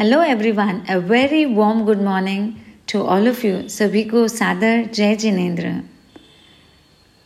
[0.00, 2.48] Hello everyone a very warm good morning
[2.92, 5.72] to all of you सभी को सादर जय जिनेन्द्र।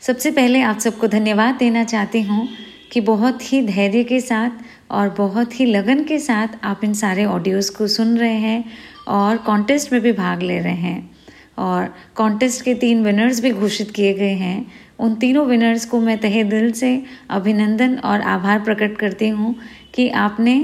[0.03, 2.49] सबसे पहले आप सबको धन्यवाद देना चाहती हूँ
[2.93, 4.51] कि बहुत ही धैर्य के साथ
[4.91, 8.65] और बहुत ही लगन के साथ आप इन सारे ऑडियोज़ को सुन रहे हैं
[9.09, 11.11] और कॉन्टेस्ट में भी भाग ले रहे हैं
[11.59, 14.67] और कॉन्टेस्ट के तीन विनर्स भी घोषित किए गए हैं।
[14.99, 16.91] उन तीनों विनर्स को मैं तहे दिल से
[17.31, 19.55] अभिनंदन और आभार प्रकट करती हूँ
[19.95, 20.55] कि आपने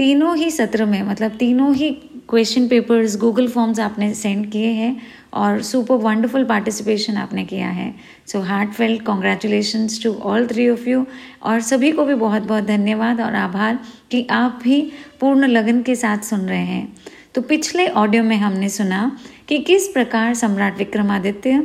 [0.00, 1.90] तीनों ही सत्र में मतलब तीनों ही
[2.28, 7.94] क्वेश्चन पेपर्स गूगल फॉर्म्स आपने सेंड किए हैं और सुपर वंडरफुल पार्टिसिपेशन आपने किया है।
[8.26, 8.40] So
[8.70, 11.04] heartfelt congratulation to all three of you
[11.42, 13.78] और सभी को भी बहुत बहुत धन्यवाद और आभार
[14.10, 14.80] कि आप भी
[15.20, 16.96] पूर्ण लगन के साथ सुन रहे हैं।
[17.34, 21.64] तो पिछले ऑडियो में हमने सुना कि किस प्रकार सम्राट विक्रमादित्य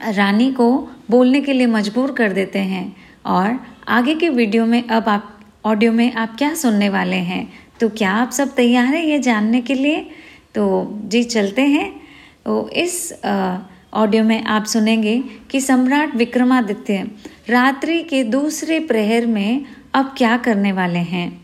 [0.00, 0.68] रानी को
[1.10, 2.84] बोलने के लिए मजबूर कर देते हैं
[3.26, 3.58] और
[3.88, 5.32] आगे के वीडियो में अब आप
[5.66, 7.48] ऑडियो में आप क्या सुनने वाले हैं?
[7.80, 10.00] तो क्या आप सब तैयार हैं ये जानने के लिए?
[10.54, 11.88] तो जी, चलते हैं।
[12.44, 13.12] तो इस
[13.94, 17.10] ऑडियो में आप सुनेंगे कि सम्राट विक्रमादित्य
[17.50, 21.42] रात्रि के दूसरे प्रहर में अब क्या करने वाले हैं?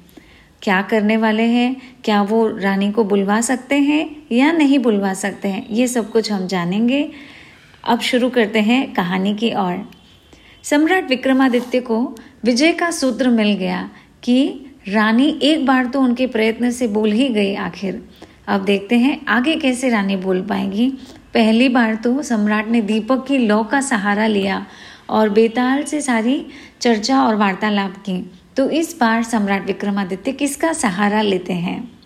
[0.62, 1.76] क्या करने वाले हैं?
[2.04, 5.66] क्या वो रानी को बुलवा सकते हैं या नहीं बुलवा सकते हैं?
[5.70, 7.10] ये सब कुछ हम जानेंगे।
[7.84, 9.90] अब शुरू करते हैं कहानी की ओर।
[10.64, 13.90] सम्राट विक्रमादित्य को विजय का सूत्र मिल गया
[14.22, 18.02] कि रानी एक बार तो उनके प्रयत्न से बोल ही गई आखिर।
[18.48, 20.88] अब देखते हैं आगे कैसे रानी बोल पाएँगी।
[21.34, 24.66] पहली बार तो सम्राट ने दीपक की लौ का सहारा लिया
[25.10, 26.44] और बेताल से सारी
[26.80, 32.01] चर्चा और वार्तालाप की। तो इस बार सम्राट विक्रमादित्य किसका सहारा लेते हैं?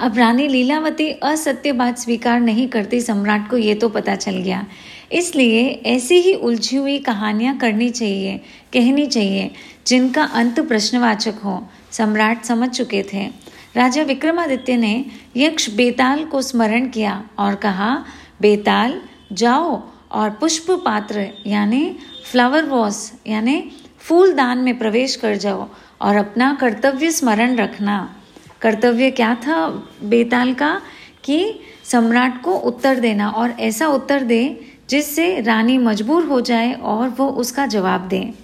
[0.00, 4.64] अब रानी लीलावती असत्य बात स्वीकार नहीं करती सम्राट को ये तो पता चल गया।
[5.12, 8.36] इसलिए ऐसी ही उलझी हुई कहानियाँ करनी चाहिए,
[8.72, 9.50] कहनी चाहिए,
[9.86, 13.24] जिनका अंत प्रश्नवाचक हो। सम्राट समझ चुके थे।
[13.76, 15.04] राजा विक्रमादित्य ने
[15.36, 18.04] यक्ष बेताल को स्मरण किया और कहा,
[18.40, 19.00] बेताल,
[19.32, 19.82] जाओ
[20.12, 21.96] और पुष्प पात्र, यानी
[22.30, 23.62] फ्लावर वॉस यानी
[23.98, 25.66] फूलदान में प्रवेश कर जाओ
[26.02, 28.15] और अपना कर्तव्य स्मरण रखना।
[28.60, 29.68] कर्तव्य क्या था
[30.04, 30.80] बेताल का?
[31.24, 37.08] कि सम्राट को उत्तर देना और ऐसा उत्तर दे जिससे रानी मजबूर हो जाए और
[37.08, 38.34] वो उसका जवाब दे।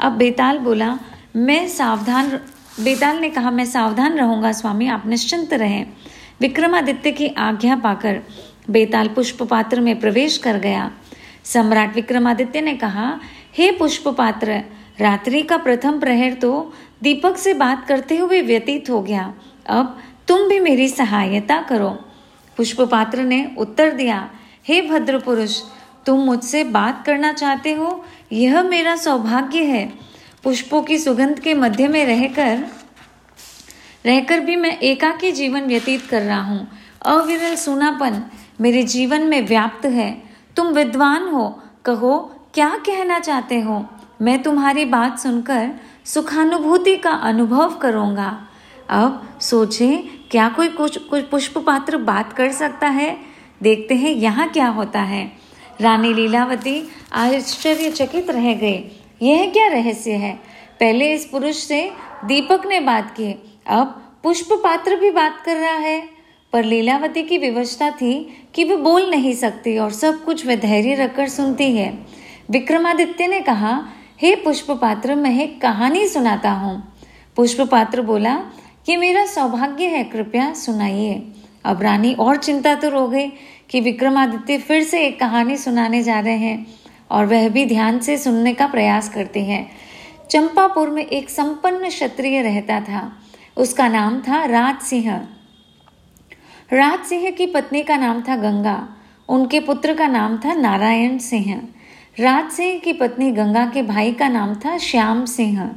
[0.00, 0.98] अब बेताल बोला,
[1.36, 2.40] मैं सावधान
[2.80, 5.86] बेताल ने कहा, मैं सावधान रहूँगा स्वामी, आप निश्चिंत रहें।
[6.40, 8.20] विक्रमादित्य की आज्ञा पाकर
[8.70, 10.90] बेताल पुष्प पात्र में प्रवेश कर गया।
[11.44, 13.20] सम्राट विक्रमादित्य ने कहा,
[13.58, 14.62] हे पुष्प पात्र
[15.00, 19.32] रात्रि का प्रथम प्रहर तो दीपक से बात करते हुए व्यतीत हो गया,
[19.66, 19.98] अब
[20.28, 21.90] तुम भी मेरी सहायता करो।
[22.56, 24.28] पुष्पपात्र ने उत्तर दिया,
[24.68, 25.60] हे भद्र पुरुष
[26.06, 28.04] तुम मुझसे बात करना चाहते हो?
[28.32, 29.86] यह मेरा सौभाग्य है।
[30.44, 32.64] पुष्पों की सुगंध के मध्य में रहकर
[34.06, 36.66] रहकर भी मैं एकाकी जीवन व्यतीत कर रहा हूँ।
[37.06, 38.22] अविरल सुनापन
[38.60, 40.10] मेरे जीवन में व्याप्त है।
[40.56, 41.48] तुम विद्वान हो,
[41.84, 42.18] कहो,
[42.54, 43.84] क्या कहना चाहते हो?
[44.22, 45.70] मैं तुम्हारी बात सुनकर
[46.04, 48.46] सुखानुभूति का अनुभव करूँगा।
[48.90, 49.98] अब सोचें,
[50.30, 53.18] क्या कोई कुछ कुछ पुष्प पात्र बात कर सकता है?
[53.62, 55.32] देखते हैं यहाँ क्या होता है।
[55.80, 58.90] रानी लीलावती आश्चर्यचकित रह गए
[59.22, 60.34] यह क्या रहस्य है?
[60.80, 61.90] पहले इस पुरुष से
[62.24, 66.08] दीपक ने बात की। अब पुष्प पात्र भी बात कर रहा है।
[66.52, 70.94] पर लीलावती की विवशता थी कि वह बोल नहीं सकती और सब कुछ वह धैर्य
[70.94, 72.06] रखकर सुनती है।
[72.50, 73.84] विक्रमादित्य ने कहा
[74.18, 76.76] हे पुष्प पात्र मैं एक कहानी सुनाता हूँ।
[77.36, 78.34] पुष्प पात्र बोला,
[78.88, 81.32] ये मेरा सौभाग्य है, कृपया सुनाइए।
[81.64, 83.26] अब रानी और चिंता तो हो गई
[83.70, 86.66] कि विक्रमादित्य फिर से एक कहानी सुनाने जा रहे हैं
[87.10, 89.70] और वह भी ध्यान से सुनने का प्रयास करती हैं।
[90.30, 93.10] चंपापुर में एक संपन्न क्षत्रिय रहता था।
[93.56, 95.14] उसका नाम था राज सिंह
[96.72, 98.88] राज सिंह की पत्नी का नाम था गंगा।
[99.28, 101.68] उनके पुत्र का नाम था नारायण सिंह।
[102.20, 105.70] राज सिंह की पत्नी गंगा के भाई का नाम था श्याम सिंह।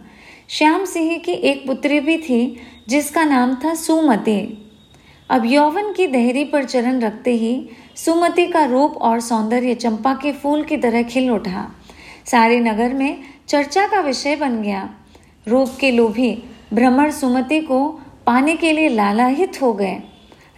[0.50, 2.58] श्याम सिंह की एक पुत्री भी थी,
[2.90, 4.68] जिसका नाम था सुमति।
[5.30, 10.34] अब यौवन की दहरी पर चरण रखते ही सुमति का रूप और सौंदर्य चंपा के
[10.34, 11.72] फूल की तरह खिल उठा।
[12.26, 14.90] सारे नगर में चर्चा का विषय बन गया।
[15.48, 17.88] रूप के लोभी भ्रमर सुमति को
[18.26, 19.96] पाने के लिए लालाहित हो गए।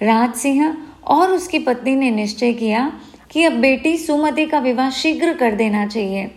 [0.02, 2.92] राज सिंह और उसकी पत्नी ने निश्चय किया
[3.32, 6.30] कि अब बेटी सुमति का विवाह शीघ्र कर देना चाहिए।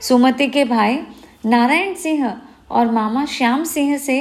[0.00, 0.98] सुमति के भाई
[1.46, 2.32] नारायण सिंह
[2.70, 4.20] और मामा श्याम सिंह से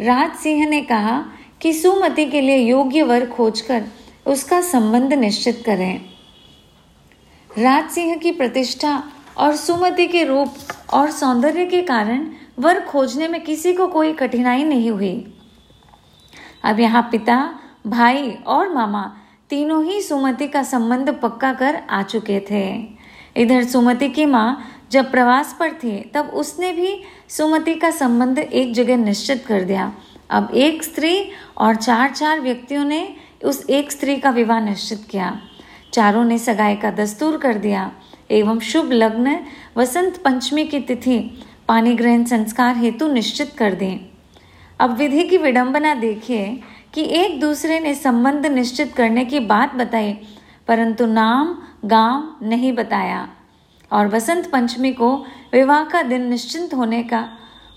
[0.00, 1.24] राज सिंह ने कहा
[1.60, 3.84] कि सुमति के लिए योग्य वर खोजकर
[4.26, 6.00] उसका संबंध निश्चित करें।
[7.50, 9.02] राज सिंह की प्रतिष्ठा
[9.38, 10.54] और सुमति के रूप
[10.92, 12.26] और सौंदर्य के कारण
[12.58, 15.34] वर खोजने में किसी को कोई कठिनाई नहीं हुई।
[16.64, 17.36] अब यहाँ पिता,
[17.86, 19.10] भाई और मामा
[19.52, 22.88] तीनों ही सुमति का संबंध पक्का कर आ चुके थे।
[23.36, 28.74] इधर सुमति की माँ जब प्रवास पर थी, तब उसने भी सुमति का संबंध एक
[28.74, 29.92] जगह निश्चित कर दिया।
[30.30, 31.28] अब एक स्त्री
[31.58, 35.40] और चार चार व्यक्तियों ने उस एक स्त्री का विवाह निश्चित किया।
[35.92, 37.92] चारों ने सगाई का दस्तूर कर दिया।
[38.30, 39.38] एवं शुभ लग्न
[39.76, 43.98] वसंत पंचमी की तिथि पानी ग्रहण संस्कार हेतु निश्चित कर दें।
[44.80, 46.60] अब विधि की विडंबना देखिए।
[46.94, 50.12] कि एक दूसरे ने संबंध निश्चित करने की बात बताई,
[50.68, 53.28] परंतु नाम गाँव नहीं बताया।
[53.92, 55.16] और वसंत पंचमी को
[55.52, 57.28] विवाह का दिन निश्चिंत होने का,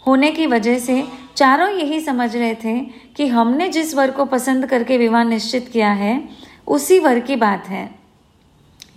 [0.07, 2.79] होने की वजह से चारों यही समझ रहे थे
[3.15, 6.29] कि हमने जिस वर को पसंद करके विवाह निश्चित किया है,
[6.67, 7.95] उसी वर की बात है।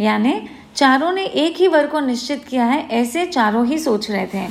[0.00, 4.26] यानी चारों ने एक ही वर को निश्चित किया है, ऐसे चारों ही सोच रहे
[4.26, 4.48] थे।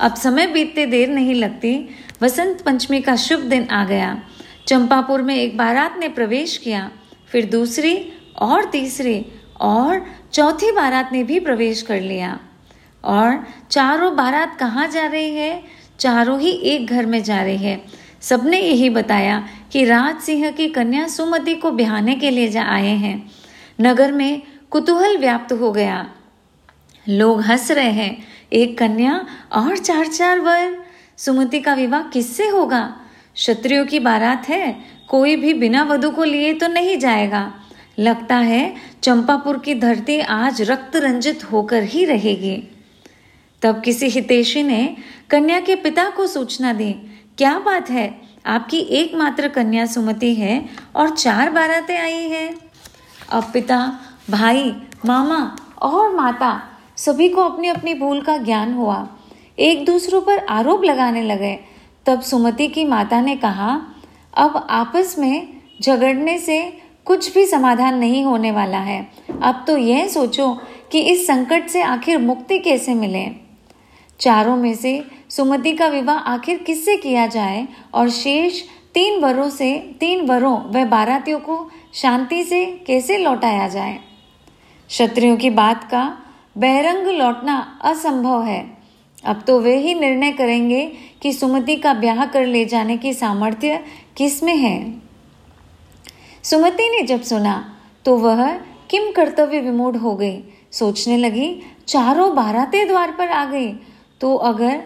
[0.00, 1.88] अब समय बीतते देर नहीं लगती,
[2.22, 4.22] वसंत पंचमी का शुभ दिन आ गया।
[4.66, 6.90] चंपापुर में एक बारात ने प्रवेश किया,
[7.28, 9.26] फिर दूसरी और तीसरी
[9.60, 12.40] और चौथी बारात ने भी प्रवेश कर लिया।
[13.04, 15.64] और चारों बारात कहाँ जा रही है?
[15.98, 17.84] चारों ही एक घर में जा रही है।
[18.20, 22.96] सबने यही बताया कि राज सिंह की कन्या सुमति को बिहाने के लिए जा आए
[22.96, 23.30] हैं।
[23.80, 26.10] नगर में कुतूहल व्याप्त हो गया।
[27.08, 30.84] लोग हंस रहे हैं। एक कन्या और चार चार वर।
[31.16, 33.00] सुमति का विवाह किससे होगा?
[33.36, 34.76] क्षत्रियो की बारात है,
[35.08, 37.52] कोई भी बिना वधु को लिए तो नहीं जाएगा।
[37.98, 42.56] लगता है चंपापुर की धरती आज रक्त रंजित होकर ही रहेगी।
[43.62, 44.96] तब किसी हितेशी ने
[45.30, 46.92] कन्या के पिता को सूचना दी,
[47.38, 48.14] क्या बात है?
[48.46, 50.64] आपकी एकमात्र कन्या सुमति है
[50.96, 52.48] और चार बारातें आई है।
[53.30, 53.78] अब पिता,
[54.30, 54.74] भाई,
[55.04, 56.60] मामा और माता
[56.96, 59.08] सभी को अपनी अपनी भूल का ज्ञान हुआ।
[59.58, 61.58] एक दूसरों पर आरोप लगाने लगे
[62.06, 63.80] तब सुमति की माता ने कहा,
[64.36, 65.48] अब आपस में
[65.82, 69.10] झगड़ने से कुछ भी समाधान नहीं होने वाला है।
[69.42, 70.58] अब तो यह सोचो
[70.92, 73.30] कि इस संकट से आखिर मुक्ति कैसे मिले।
[74.20, 77.68] चारों में से सुमति का विवाह आखिर किससे किया जाए?
[77.94, 78.62] और शेष
[78.94, 83.98] तीन वरों से, तीन वरों व बारातियों को शांति से कैसे लौटाया जाए?
[84.88, 86.18] क्षत्रियों की बात का
[86.58, 88.75] बहरंग लौटना असंभव है।
[89.26, 90.92] अब तो वे ही निर्णय करेंगे
[91.22, 93.84] कि सुमति का ब्याह कर ले जाने की सामर्थ्य
[94.16, 95.02] किसमें है।
[96.42, 98.50] सुमति ने जब सुना तो वह
[98.90, 100.42] किम कर्तव्य विमूढ़ हो गई।
[100.72, 103.72] सोचने लगी, चारों बाराते द्वार पर आ गई।
[104.20, 104.82] तो अगर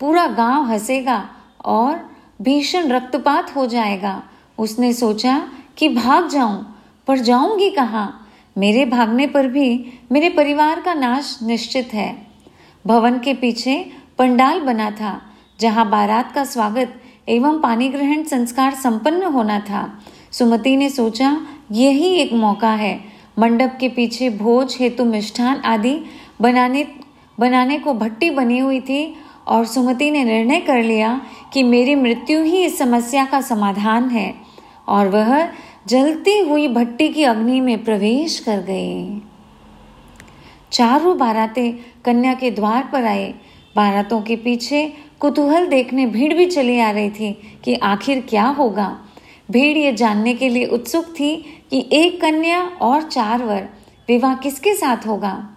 [0.00, 1.28] पूरा गाँव हंसेगा
[1.64, 2.10] और
[2.42, 4.22] भीषण रक्तपात हो जाएगा,
[4.58, 6.76] उसने सोचा कि भाग जाऊँ,
[7.06, 8.24] पर जाऊँगी कहाँ?
[8.58, 12.27] मेरे भागने पर भी मेरे परिवार का नाश निश्चित है।
[12.88, 15.20] भवन के पीछे पंडाल बना था,
[15.60, 16.94] जहाँ बारात का स्वागत
[17.28, 20.00] एवं पानी ग्रहण संस्कार संपन्न होना था।
[20.32, 23.04] सुमति ने सोचा, यही एक मौका है।
[23.38, 26.00] मंडप के पीछे भोज, हेतु मिष्ठान आदि
[26.40, 26.86] बनाने
[27.40, 29.14] बनाने को भट्टी बनी हुई थी
[29.46, 31.20] और सुमति ने निर्णय कर लिया
[31.52, 34.34] कि मेरी मृत्यु ही इस समस्या का समाधान है
[34.88, 35.48] और वह
[35.86, 39.20] जलती हुई भट्टी की अग्नि में प्रवेश कर गए
[40.72, 41.72] चारों बारातें
[42.04, 43.34] कन्या के द्वार पर आए।
[43.76, 49.00] बारातों के पीछे कुतूहल देखने भीड़ भी चली आ रही थी कि आखिर क्या होगा।
[49.50, 51.36] भीड़ ये जानने के लिए उत्सुक थी
[51.70, 53.68] कि एक कन्या और चार वर,
[54.08, 55.50] विवाह किसके साथ होगा?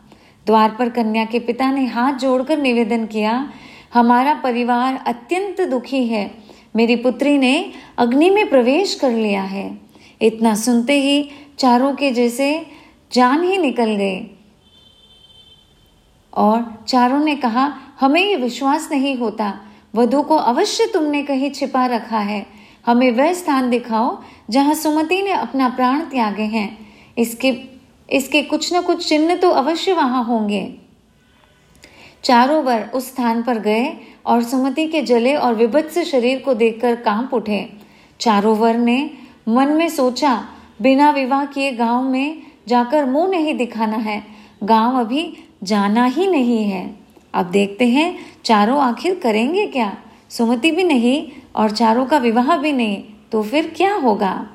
[0.45, 3.51] द्वार पर कन्या के पिता ने हाथ जोड़कर निवेदन किया,
[3.93, 6.31] हमारा परिवार अत्यंत दुखी है।
[6.75, 9.77] मेरी पुत्री ने अग्नि में प्रवेश कर लिया है।
[10.21, 12.65] इतना सुनते ही चारों के जैसे
[13.13, 14.37] जान ही निकल गए।
[16.33, 19.53] और चारों ने कहा, हमें ये विश्वास नहीं होता।
[19.95, 22.45] वधु को अवश्य तुमने कहीं छिपा रखा है।
[22.85, 24.17] हमें वह स्थान दिखाओ,
[24.49, 26.77] जहाँ सुमति ने अपना प्राण त्यागे हैं।
[27.17, 27.71] इसके
[28.09, 30.63] इसके कुछ न कुछ चिन्ह तो अवश्य वहाँ होंगे।
[32.23, 33.93] चारों वर उस स्थान पर गए
[34.25, 37.69] और सुमति के जले और विभत्स शरीर को देखकर काँप उठे।
[38.19, 39.09] चारों वर ने
[39.47, 40.47] मन में सोचा,
[40.81, 44.23] बिना विवाह किए गाँव में जाकर मुँह नहीं दिखाना है।
[44.63, 45.23] गाँव अभी
[45.63, 46.99] जाना ही नहीं है।
[47.33, 49.97] अब देखते हैं, चारों आखिर करेंगे क्या?
[50.29, 54.47] सुमति भी नहीं और चारों का विवाह भी नहीं तो फिर क्या होगा?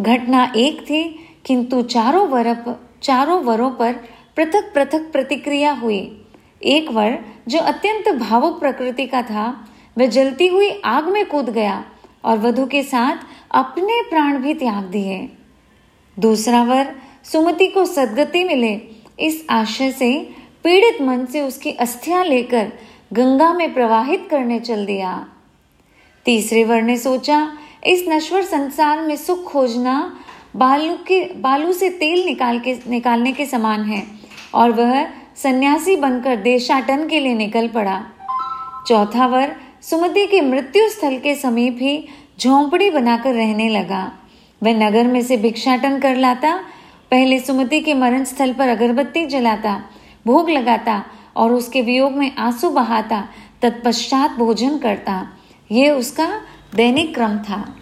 [0.00, 1.02] घटना एक थी,
[1.44, 2.64] किंतु चारों वरप,
[3.02, 3.92] चारों वरों पर
[4.36, 6.26] पृथक पृथक प्रतिक्रिया हुई।
[6.62, 11.84] एक वर, जो अत्यंत भावुक प्रकृति का था, वह जलती हुई आग में कूद गया
[12.24, 13.16] और वधु के साथ
[13.50, 15.28] अपने प्राण भी त्याग दिए।
[16.18, 20.30] दूसरा वर, सुमति को सदगति मिले इस आशय से
[20.64, 22.72] पीड़ित मन से उसकी अस्थियाँ लेकर
[23.12, 25.26] गंगा में प्रवाहित करने चल दिया।
[26.24, 27.52] तीसरे वर ने सोचा,
[27.86, 30.18] इस नश्वर संसार में सुख खोजना
[30.56, 34.06] बालू के, बालू से तेल निकाल के, निकालने के समान है,
[34.54, 38.04] और वह सन्यासी बनकर देशाटन के लिए निकल पड़ा।
[38.86, 42.08] चौथा वर सुमति के मृत्यु स्थल के समीप ही
[42.40, 44.12] झोंपड़ी बनाकर रहने लगा।
[44.62, 46.60] वह नगर में से भिक्षाटन कर लाता
[47.10, 49.82] पहले सुमति के मरण स्थल पर अगरबत्ती जलाता,
[50.26, 51.04] भोग लगाता
[51.36, 53.28] और उसके वियोग में आँसू बहाता,
[53.62, 55.28] तत्पश्चात भोजन करता।
[55.72, 56.40] ये उसका
[56.74, 57.76] दैनिक क्रम था।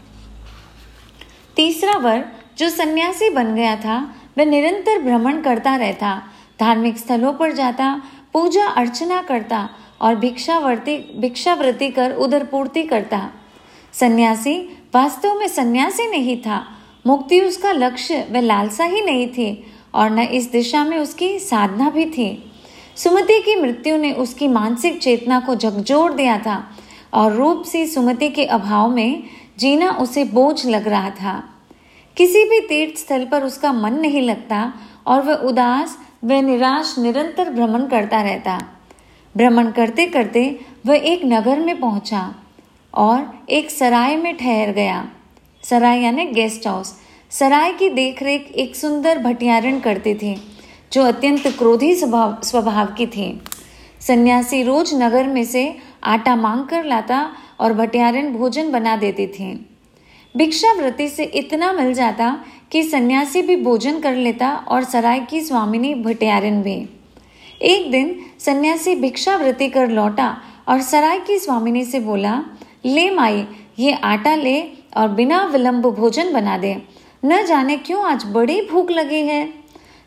[1.56, 2.24] तीसरा वर,
[2.58, 6.22] जो सन्यासी बन गया था, वह निरंतर भ्रमण करता रहता,
[6.60, 9.68] धार्मिक स्थलों पर जाता, पूजा अर्चना करता
[10.00, 13.30] और भिक्षावर्ती, भिक्षावृत्ति कर उधर पूर्ति करता।
[13.92, 16.77] सन्यासी वास्तव में सन्यासी नहीं था
[17.08, 19.50] मुक्ति उसका लक्ष्य व लालसा ही नहीं थी
[19.94, 22.30] और न इस दिशा में उसकी साधना भी थी।
[22.96, 26.62] सुमति की मृत्यु ने उसकी मानसिक चेतना को झकझोर दिया था
[27.14, 29.22] और रूप सी सुमति के अभाव में
[29.58, 31.42] जीना उसे बोझ लग रहा था।
[32.16, 34.72] किसी भी तीर्थ स्थल पर उसका मन नहीं लगता
[35.06, 38.58] और वह उदास व निराश, निरंतर भ्रमण करता रहता।
[39.36, 42.34] भ्रमण करते करते वह एक नगर में पहुँचा
[42.94, 45.08] और एक सराय में ठहर गया।
[45.70, 46.92] सराय यानी गेस्ट हाउस
[47.32, 50.34] सराय की देखरेख एक सुंदर भटियारण करते थे,
[50.92, 53.26] जो अत्यंत क्रोधी स्वभाव स्वभाव की थी।
[54.00, 55.64] सन्यासी रोज नगर में से
[56.04, 57.20] आटा मांग कर लाता
[57.60, 59.52] और भटियारण भोजन बना देती थी।
[60.34, 62.30] भिक्षावृत्ति से इतना मिल जाता
[62.72, 66.76] कि सन्यासी भी भोजन कर लेता और सराय की स्वामिनी भटियारिन भी।
[67.64, 70.34] एक दिन सन्यासी भिक्षावृत्ति कर लौटा
[70.68, 72.42] और सराय की स्वामिनी से बोला,
[72.86, 73.46] ले माई,
[73.78, 74.60] ये आटा ले
[74.92, 76.76] और बिना विलंब भोजन बना दे।
[77.24, 79.48] न जाने क्यों आज बड़ी भूख लगी है।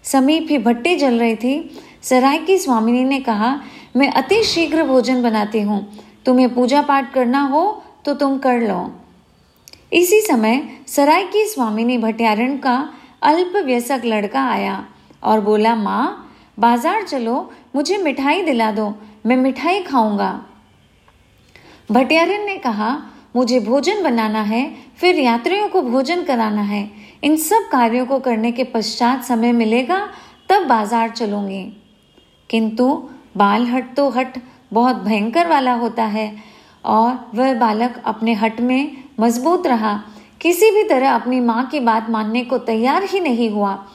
[0.05, 1.69] समीप ही भट्टी जल रही थी।
[2.03, 3.59] सराय की स्वामिनी ने कहा,
[3.95, 5.85] मैं अति शीघ्र भोजन बनाती हूँ।
[6.25, 8.79] तुम्हें पूजा पाठ करना हो तो तुम कर लो।
[9.93, 12.77] इसी समय सराय की स्वामिनी भटियारण का
[13.21, 14.83] अल्प व्यसक लड़का आया
[15.23, 16.27] और बोला, माँ,
[16.59, 18.93] बाज़ार चलो, मुझे मिठाई दिला दो,
[19.25, 20.39] मैं मिठाई खाऊँगा।
[21.89, 22.91] भटियारन ने कहा
[23.35, 26.91] मुझे भोजन बनाना है, फिर यात्रियों को भोजन कराना है।
[27.23, 30.09] इन सब कार्यों को करने के पश्चात समय मिलेगा,
[30.49, 31.63] तब बाज़ार चलूँगी।
[32.49, 34.37] किंतु बाल हट तो हट,
[34.73, 36.51] बहुत भयंकर वाला होता है।
[36.85, 40.03] और वह बालक अपने हट में मज़बूत रहा।
[40.41, 43.85] किसी भी तरह अपनी माँ की बात मानने को तैयार ही नहीं हुआ।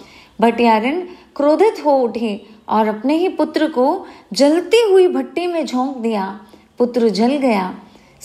[0.40, 1.00] भटियारन
[1.36, 6.40] क्रोधित हो उठे और अपने ही पुत्र को जलती हुई भट्टी में झोंक दिया।
[6.78, 7.74] पुत्र जल गया।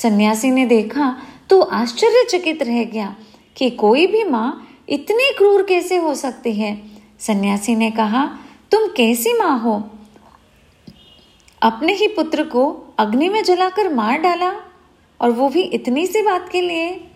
[0.01, 1.17] सन्यासी ने देखा
[1.49, 3.15] तो आश्चर्यचकित रह गया
[3.57, 6.81] कि कोई भी माँ इतनी क्रूर कैसे हो सकती है?
[7.19, 8.25] सन्यासी ने कहा,
[8.71, 9.89] तुम कैसी माँ हो?
[11.61, 14.53] अपने ही पुत्र को अग्नि में जलाकर मार डाला
[15.21, 17.07] और वो भी इतनी सी बात के लिए?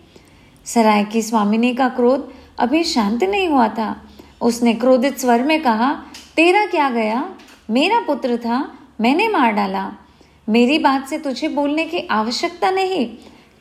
[0.64, 4.02] सराय की स्वामिनी का क्रोध अभी शांत नहीं हुआ था।
[4.40, 5.94] उसने क्रोधित स्वर में कहा,
[6.36, 7.34] तेरा क्या गया?
[7.70, 9.92] मेरा पुत्र था, मैंने मार डाला।
[10.48, 13.08] मेरी बात से तुझे बोलने की आवश्यकता नहीं।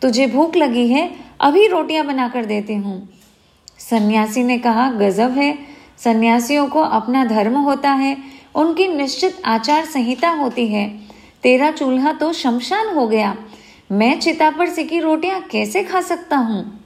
[0.02, 3.10] तुझे भूख लगी है, अभी रोटियाँ बनाकर देती हूँ।
[3.80, 5.58] सन्यासी ने कहा, गजब है।
[5.98, 8.18] सन्यासियों को अपना धर्म होता है,
[8.56, 11.00] उनकी निश्चित आचार संहिता होती है।
[11.44, 13.36] तेरा चूल्हा तो शमशान हो गया।
[13.92, 16.82] मैं चिता पर सिकी रोटियाँ कैसे खा सकता हूँ?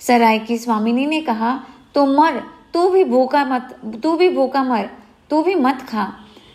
[0.00, 1.60] सराय की स्वामिनी ने कहा
[1.94, 2.42] तो मर,
[2.74, 4.90] तू भी भूखा मत, तू भी भूखा मर,
[5.30, 6.12] तू भी मत खा।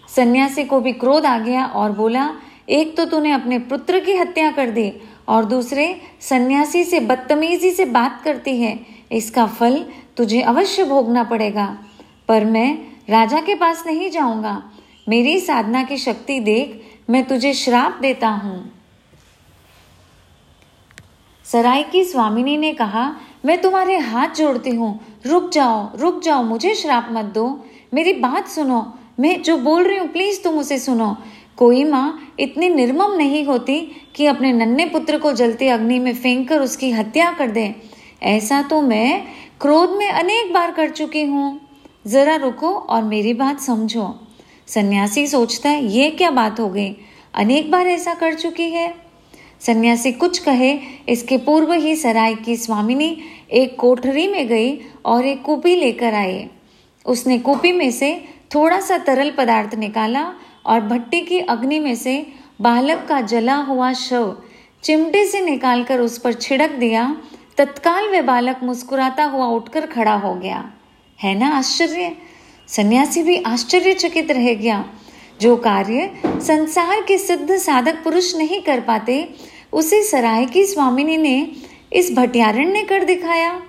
[0.10, 2.30] सन्यासी को भी क्रोध आ गया और बोला,
[2.70, 4.92] एक तो तूने अपने पुत्र की हत्या कर दी
[5.28, 8.80] और दूसरे, सन्यासी से बदतमीजी से बात करती है।
[9.12, 9.86] इसका फल
[10.18, 11.78] तुझे अवश्य भोगना पड़ेगा।
[12.28, 12.78] पर मैं
[13.10, 14.72] राजा के पास नहीं जाऊँगा।
[15.10, 18.72] मेरी साधना की शक्ति देख मैं तुझे श्राप देता हूँ।
[21.46, 26.76] सराय की स्वामिनी ने कहा, मैं तुम्हारे हाथ जोड़ती हूँ। रुक जाओ रुक जाओ, मुझे
[26.76, 31.16] श्राप मत दो। मेरी बात सुनो मैं जो बोल रही हूँ प्लीज़ तुम उसे सुनो।
[31.58, 33.80] कोई माँ इतनी निर्मम नहीं होती
[34.16, 37.76] कि अपने नन्हे पुत्र को जलती अग्नि में फेंक कर उसकी हत्या कर दे।
[38.24, 39.24] ऐसा तो मैं
[39.62, 41.60] क्रोध में अनेक बार कर चुकी हूँ।
[42.08, 44.20] जरा रुको और मेरी बात समझो।
[44.68, 46.96] सन्यासी सोचता है, ये क्या बात हो गई?
[47.34, 48.94] अनेक बार ऐसा कर चुकी है?
[49.60, 50.80] सन्यासी कुछ कहे,
[51.10, 53.18] इसके पूर्व ही सराय की स्वामिनी
[53.52, 56.46] एक कोठरी में गई और एक कूपी लेकर आई।
[57.06, 58.26] उसने कूपी में से
[58.56, 60.34] थोड़ा सा तरल पदार्थ निकाला
[60.66, 62.28] और भट्टी की अग्नि में से
[62.62, 64.42] बालक का जला हुआ शव
[64.84, 67.18] चिमटे से निकालकर उस पर छिड़क दिया।
[67.58, 70.74] तत्काल वे बालक मुस्कुराता हुआ उठकर खड़ा हो गया।
[71.24, 72.12] है ना आश्चर्य?
[72.68, 74.86] सन्यासी भी आश्चर्यचकित रह गया।
[75.42, 79.30] जो कार्य संसार के सिद्ध साधक पुरुष नहीं कर पाते,
[79.74, 81.52] उसे सराय की स्वामिनी ने
[81.94, 83.62] इस भटियारण ने कर दिखाया।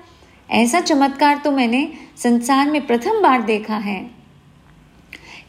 [0.51, 4.16] ऐसा चमत्कार तो मैंने संसार में प्रथम बार देखा है।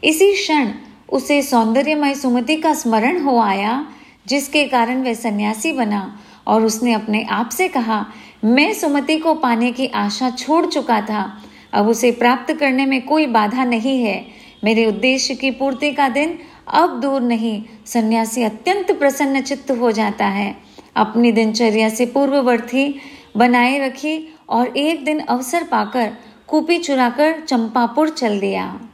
[0.04, 0.68] इसी क्षण
[1.12, 3.86] उसे सौंदर्यमय सुमति का स्मरण हो आया,
[4.26, 8.06] जिसके कारण वह सन्यासी बना और उसने अपने आप से कहा,
[8.44, 13.26] मैं सुमति को पाने की आशा छोड़ चुका था। अब उसे प्राप्त करने में कोई
[13.26, 14.26] बाधा नहीं है।
[14.64, 16.38] मेरे उद्देश्य की पूर्ति का दिन
[16.68, 20.56] अब दूर नहीं। सन्यासी अत्यंत प्रसन्न चित्त हो जाता है।
[20.96, 23.00] अपनी दिनचर्या से पूर्ववर्ती
[23.36, 26.12] बनाए रखी और एक दिन अवसर पाकर
[26.46, 28.87] कूपी चुराकर चंपापुर चल दिया।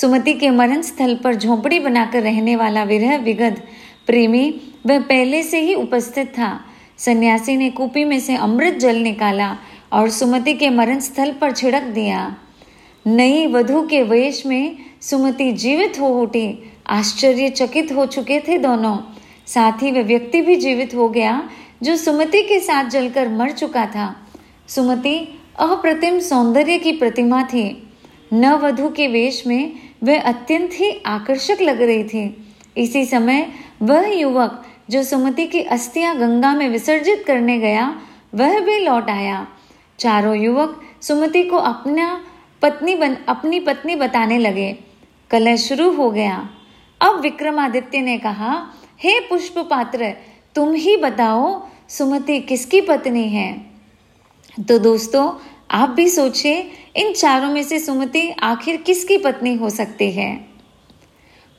[0.00, 3.64] सुमति के मरण स्थल पर झोंपड़ी बनाकर रहने वाला विरह विगत
[4.06, 6.60] प्रेमी, वह पहले से ही उपस्थित था।
[6.98, 9.58] सन्यासी ने कूपी में से अमृत जल निकाला
[9.92, 12.36] और सुमति के मरण स्थल पर छिड़क दिया।
[13.06, 18.98] नई वधु के वेश में सुमति जीवित हो उठी। आश्चर्यचकित हो चुके थे दोनों।
[19.46, 21.50] साथ ही वह व्यक्ति भी जीवित हो गया,
[21.82, 24.28] जो सुमति के साथ जलकर मर चुका था।
[24.68, 27.82] सुमति अप्रतिम सौंदर्य की प्रतिमा थी।
[28.32, 34.06] न वधु के वेश में वह अत्यंत ही आकर्षक लग रही थी। इसी समय वह
[34.06, 38.00] युवक, जो सुमति की अस्थियाँ गंगा में विसर्जित करने गया,
[38.34, 39.48] वह भी लौट आया।
[39.98, 42.24] चारों युवक सुमति को अपना
[42.62, 44.78] पत्नी बन, अपनी पत्नी बताने लगे।
[45.30, 46.50] कलह शुरू हो गया।
[47.00, 48.66] अब विक्रमादित्य ने कहा,
[49.00, 50.14] हे पुष्प पात्र
[50.54, 53.66] तुम ही बताओ, सुमति किसकी पत्नी है?
[54.68, 55.32] तो दोस्तों
[55.70, 60.34] आप भी सोचिए, इन चारों में से सुमति आखिर किसकी पत्नी हो सकती है?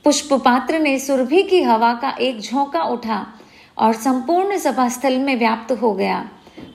[0.04, 3.26] पुष्पपात्र ने सुरभि की हवा का एक झोंका उठा
[3.78, 6.28] और संपूर्ण सभास्थल में व्याप्त हो गया।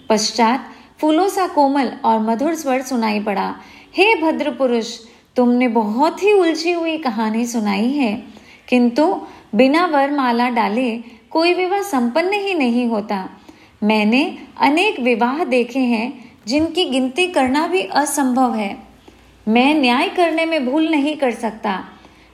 [0.09, 0.69] पश्चात
[1.01, 3.55] फूलों सा कोमल और मधुर स्वर सुनाई पड़ा,
[3.97, 4.97] हे भद्र पुरुष
[5.35, 8.23] तुमने बहुत ही उलझी हुई कहानी सुनाई है,
[8.69, 9.21] किंतु
[9.55, 10.91] बिना वरमाला डाले
[11.31, 13.29] कोई विवाह संपन्न ही नहीं होता।
[13.83, 18.77] मैंने अनेक विवाह देखे हैं जिनकी गिनती करना भी असंभव है।
[19.47, 21.85] मैं न्याय करने में भूल नहीं कर सकता।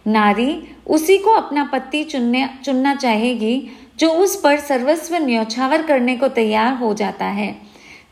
[0.07, 3.69] नारी उसी को अपना पति चुनने, चुनना चाहेगी,
[3.99, 7.55] जो उस पर सर्वस्व न्यौछावर करने को तैयार हो जाता है।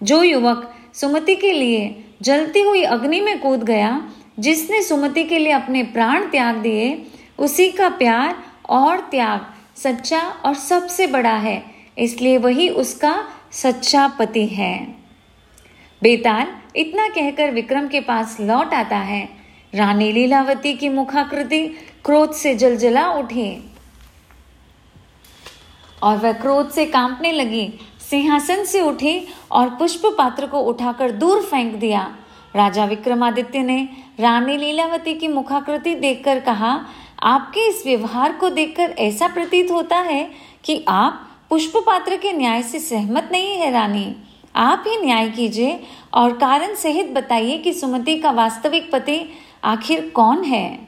[0.03, 5.51] जो युवक सुमति के लिए जलती हुई अग्नि में कूद गया, जिसने सुमति के लिए
[5.51, 7.03] अपने प्राण त्याग दिए,
[7.39, 8.35] उसी का प्यार
[8.69, 9.41] और त्याग
[9.77, 11.63] सच्चा और सबसे बड़ा है।
[11.97, 14.96] इसलिए वही उसका सच्चा पति है।
[16.03, 19.29] बेताल इतना कहकर विक्रम के पास लौट आता है।
[19.75, 21.67] रानी लीलावती की मुखाकृति
[22.05, 23.71] क्रोध से जलजला उठी।
[26.03, 27.79] और वह क्रोध से कांपने लगी,
[28.09, 32.15] सिंहासन से उठी और पुष्प पात्र को उठाकर दूर फेंक दिया।
[32.55, 36.85] राजा विक्रमादित्य ने रानी लीलावती की मुखाकृति देखकर कहा,
[37.23, 40.31] आपके इस व्यवहार को देखकर ऐसा प्रतीत होता है
[40.63, 44.15] कि आप पुष्प पात्र के न्याय से सहमत नहीं है, रानी।
[44.57, 49.29] आप ही न्याय कीजिए और कारण सहित बताइए कि सुमति का वास्तविक पति
[49.63, 50.87] आखिर कौन है?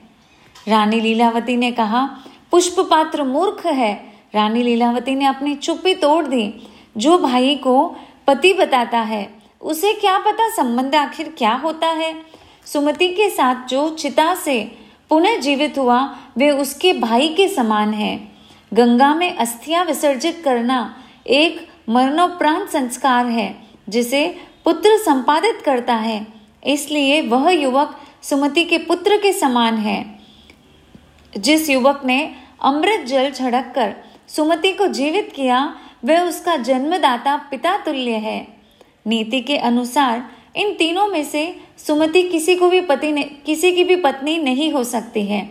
[0.67, 2.17] रानी लीलावती ने कहा
[2.51, 6.53] पुष्प पात्र मूर्ख है। रानी लीलावती ने अपनी चुप्पी तोड़ दी।
[6.97, 7.95] जो भाई को
[8.27, 12.15] पति बताता है, उसे क्या पता संबंध आखिर क्या होता है?
[12.65, 14.71] सुमति के साथ जो चिता से
[15.09, 18.31] पुनः जीवित हुआ, वे उसके भाई के समान है।
[18.73, 20.95] गंगा में अस्थियाँ विसर्जित करना
[21.27, 23.55] एक मरणोपरांत संस्कार है,
[23.89, 26.27] जिसे पुत्र संपादित करता है।
[26.65, 30.19] इसलिए वह युवक सुमति के पुत्र के समान है।
[31.37, 33.95] जिस युवक ने अमृत जल झड़क कर
[34.27, 35.75] सुमति को जीवित किया,
[36.05, 38.47] वह उसका जन्मदाता पिता तुल्य है।
[39.07, 43.83] नीति के अनुसार इन तीनों में से सुमति किसी को भी पति ने, किसी की
[43.83, 45.49] भी पत्नी नहीं हो सकती है।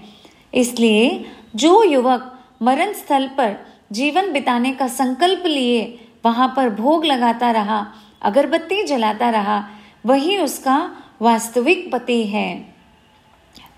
[0.54, 1.24] इसलिए
[1.56, 3.56] जो युवक मरण स्थल पर
[3.92, 7.86] जीवन बिताने का संकल्प लिए वहाँ पर भोग लगाता रहा,
[8.22, 9.64] अगरबत्ती जलाता रहा,
[10.06, 10.78] वही उसका
[11.22, 12.48] वास्तविक पति है।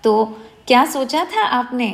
[0.03, 0.25] तो
[0.67, 1.89] क्या सोचा था आपने?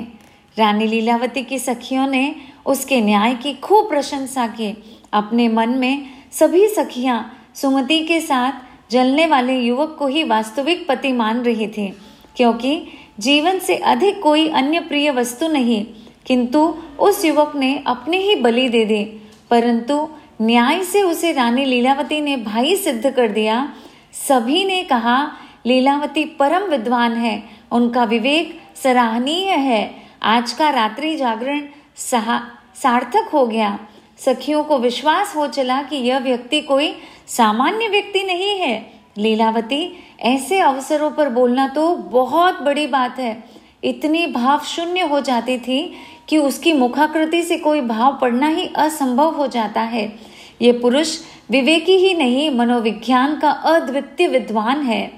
[0.58, 4.72] रानी लीलावती की सखियों ने उसके न्याय की खूब प्रशंसा की।
[5.14, 7.20] अपने मन में सभी सखियाँ
[7.56, 11.88] सुमति के साथ जलने वाले युवक को ही वास्तविक पति मान रही थी,
[12.36, 12.88] क्योंकि
[13.20, 15.86] जीवन से अधिक कोई अन्य प्रिय वस्तु नहीं,
[16.26, 16.60] किंतु
[17.00, 19.04] उस युवक ने अपने ही बलि दे दी।
[19.50, 20.08] परंतु
[20.42, 23.74] न्याय से उसे रानी लीलावती ने भाई सिद्ध कर दिया।
[24.28, 25.32] सभी ने कहा,
[25.66, 31.62] लीलावती परम विद्वान है, उनका विवेक सराहनीय है। आज का रात्रि जागरण
[31.98, 33.78] सार्थक हो गया।
[34.18, 36.94] सखियों को विश्वास हो चला कि यह व्यक्ति कोई
[37.28, 43.44] सामान्य व्यक्ति नहीं है। लीलावती, ऐसे अवसरों पर बोलना तो बहुत बड़ी बात है।
[43.84, 45.94] इतनी भाव शून्य हो जाती थी
[46.28, 50.16] कि उसकी मुखाकृति से कोई भाव पढ़ना ही असंभव हो जाता है।
[50.62, 51.20] ये पुरुष
[51.52, 55.12] विवेकी ही नहीं, मनोविज्ञान का अद्वितीय विद्वान है।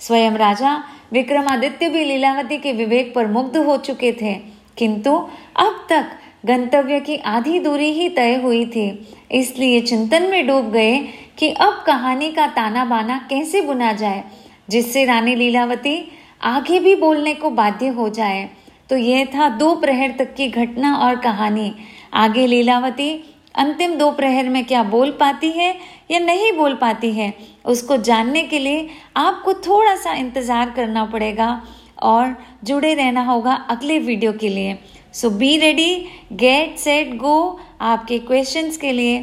[0.00, 4.34] स्वयं राजा विक्रमादित्य भी लीलावती के विवेक पर मुग्ध हो चुके थे।
[4.78, 6.06] किंतु अब तक
[6.46, 10.98] गंतव्य की आधी दूरी ही तय हुई थी। इसलिए चिंतन में डूब गए
[11.38, 14.24] कि अब कहानी का ताना बाना कैसे बुना जाए,
[14.70, 18.50] जिससे रानी लीलावती आगे भी बोलने को बाध्य हो जाए।
[18.92, 21.72] तो यह था दो प्रहर तक की घटना और कहानी।
[22.14, 23.08] आगे लीलावती,
[23.54, 25.70] अंतिम दो प्रहर में क्या बोल पाती है
[26.10, 27.32] या नहीं बोल पाती है,
[27.64, 31.50] उसको जानने के लिए आपको थोड़ा सा इंतज़ार करना पड़ेगा
[32.02, 34.78] और जुड़े रहना होगा अगले वीडियो के लिए।
[35.12, 35.94] So be ready
[36.34, 37.36] get set go
[37.82, 39.18] आपके क्वेश्चंस के लिए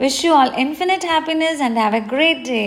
[0.00, 2.64] wish you all infinite happiness and have a great day